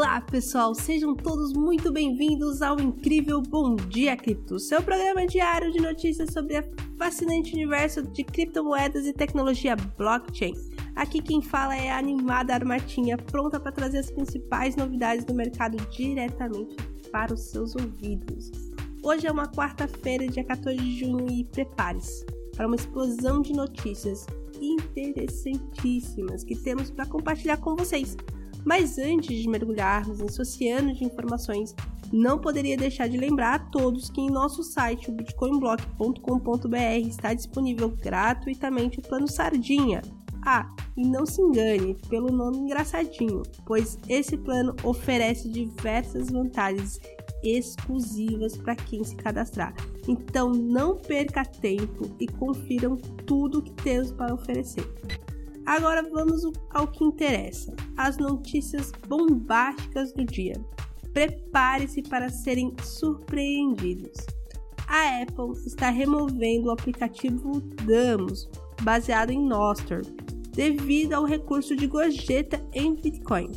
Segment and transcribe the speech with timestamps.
[0.00, 0.76] Olá, pessoal!
[0.76, 6.56] Sejam todos muito bem-vindos ao incrível Bom Dia Cripto, seu programa diário de notícias sobre
[6.56, 6.64] a
[6.96, 10.54] fascinante universo de criptomoedas e tecnologia blockchain.
[10.94, 15.76] Aqui quem fala é a animada Armatinha, pronta para trazer as principais novidades do mercado
[15.90, 16.76] diretamente
[17.10, 18.52] para os seus ouvidos.
[19.02, 22.24] Hoje é uma quarta-feira, dia 14 de junho, e prepare-se
[22.56, 24.24] para uma explosão de notícias
[24.60, 28.16] interessantíssimas que temos para compartilhar com vocês.
[28.64, 31.74] Mas antes de mergulharmos nesse oceano de informações,
[32.12, 37.90] não poderia deixar de lembrar a todos que em nosso site, o bitcoinblock.com.br, está disponível
[37.90, 40.02] gratuitamente o plano Sardinha.
[40.44, 46.98] Ah, e não se engane pelo nome engraçadinho, pois esse plano oferece diversas vantagens
[47.42, 49.74] exclusivas para quem se cadastrar.
[50.06, 54.86] Então não perca tempo e confiram tudo que temos para oferecer.
[55.68, 60.54] Agora vamos ao que interessa: as notícias bombásticas do dia.
[61.12, 64.16] Prepare-se para serem surpreendidos.
[64.86, 68.48] A Apple está removendo o aplicativo Damos,
[68.80, 70.00] baseado em Nostr,
[70.52, 73.52] devido ao recurso de gorjeta em Bitcoin.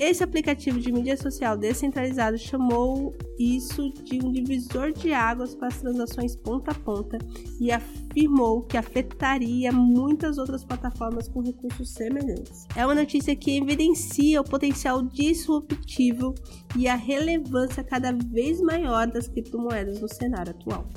[0.00, 5.78] Esse aplicativo de mídia social descentralizado chamou isso de um divisor de águas para as
[5.78, 7.18] transações ponta a ponta
[7.60, 12.66] e afirmou que afetaria muitas outras plataformas com recursos semelhantes.
[12.74, 16.34] É uma notícia que evidencia o potencial disruptivo
[16.74, 20.88] e a relevância cada vez maior das criptomoedas no cenário atual.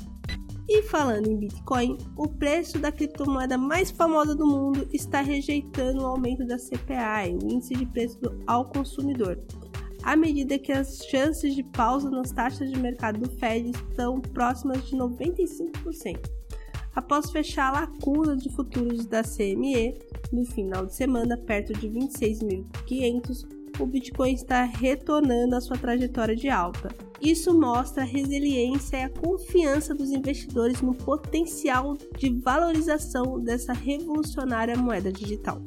[0.68, 6.06] E falando em Bitcoin, o preço da criptomoeda mais famosa do mundo está rejeitando o
[6.06, 9.38] aumento da CPI, o índice de preço ao consumidor,
[10.02, 14.86] à medida que as chances de pausa nas taxas de mercado do Fed estão próximas
[14.86, 16.30] de 95%.
[16.94, 19.98] Após fechar a lacuna de futuros da CME
[20.32, 26.48] no final de semana perto de 26.500, o Bitcoin está retornando à sua trajetória de
[26.48, 26.94] alta.
[27.20, 34.76] Isso mostra a resiliência e a confiança dos investidores no potencial de valorização dessa revolucionária
[34.76, 35.60] moeda digital.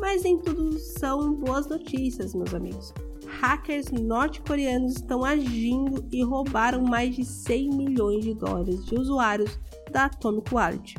[0.00, 2.92] Mas nem tudo são boas notícias, meus amigos.
[3.40, 9.58] Hackers norte-coreanos estão agindo e roubaram mais de 100 milhões de dólares de usuários
[9.90, 10.94] da Atomic Wallet.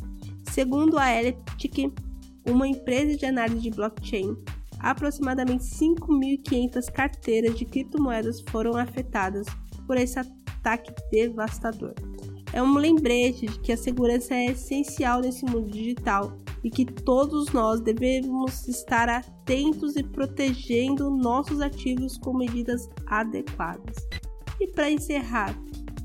[0.51, 1.93] Segundo a Elliptic,
[2.45, 4.35] uma empresa de análise de blockchain,
[4.79, 9.47] aproximadamente 5.500 carteiras de criptomoedas foram afetadas
[9.85, 11.93] por esse ataque devastador.
[12.53, 17.51] É um lembrete de que a segurança é essencial nesse mundo digital e que todos
[17.51, 23.95] nós devemos estar atentos e protegendo nossos ativos com medidas adequadas.
[24.59, 25.55] E para encerrar,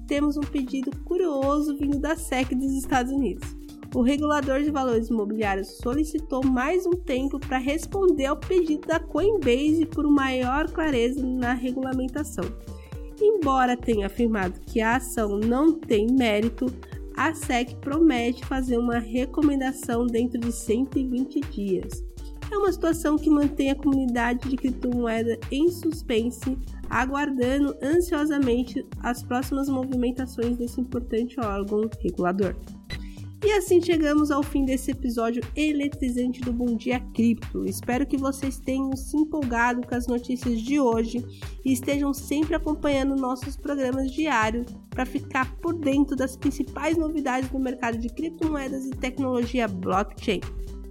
[0.07, 3.62] temos um pedido curioso vindo da SEC dos Estados Unidos.
[3.95, 9.85] O regulador de valores imobiliários solicitou mais um tempo para responder ao pedido da Coinbase
[9.85, 12.45] por maior clareza na regulamentação.
[13.21, 16.73] Embora tenha afirmado que a ação não tem mérito,
[17.15, 22.03] a SEC promete fazer uma recomendação dentro de 120 dias.
[22.51, 26.57] É uma situação que mantém a comunidade de criptomoeda em suspense,
[26.89, 32.57] aguardando ansiosamente as próximas movimentações desse importante órgão regulador.
[33.45, 37.65] E assim chegamos ao fim desse episódio eletrizante do Bom Dia Cripto.
[37.65, 41.27] Espero que vocês tenham se empolgado com as notícias de hoje
[41.65, 47.59] e estejam sempre acompanhando nossos programas diários para ficar por dentro das principais novidades do
[47.59, 50.41] mercado de criptomoedas e tecnologia blockchain.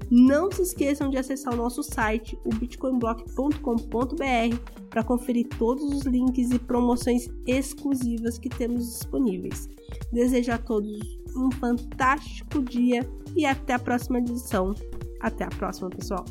[0.10, 4.58] Não se esqueçam de acessar o nosso site, o bitcoinblock.com.br,
[4.90, 9.70] para conferir todos os links e promoções exclusivas que temos disponíveis.
[10.12, 14.74] Desejo a todos um fantástico dia e até a próxima edição.
[15.20, 16.26] Até a próxima, pessoal!